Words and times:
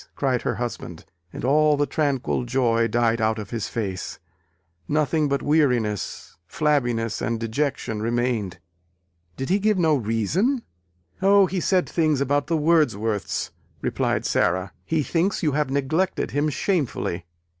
cried 0.15 0.41
her 0.41 0.55
husband: 0.55 1.05
and 1.31 1.45
all 1.45 1.77
the 1.77 1.85
tranquil 1.85 2.43
joy 2.43 2.87
died 2.87 3.21
out 3.21 3.37
of 3.37 3.51
his 3.51 3.67
face; 3.67 4.17
nothing 4.87 5.29
but 5.29 5.43
weariness, 5.43 6.37
flabbiness 6.47 7.21
and 7.21 7.39
dejection 7.39 8.01
remained. 8.01 8.57
"Did 9.37 9.49
he 9.49 9.59
give 9.59 9.77
no 9.77 9.93
reason?" 9.93 10.63
"O, 11.21 11.45
he 11.45 11.59
said 11.59 11.87
things 11.87 12.19
about 12.19 12.47
the 12.47 12.57
Wordsworths," 12.57 13.51
replied 13.81 14.25
Sara. 14.25 14.71
"He 14.85 15.03
thinks 15.03 15.43
you 15.43 15.51
have 15.51 15.69
neglected 15.69 16.31
him 16.31 16.49
shamefully. 16.49 17.27